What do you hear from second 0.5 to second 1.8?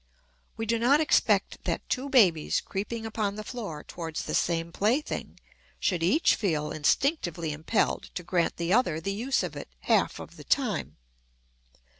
We do not expect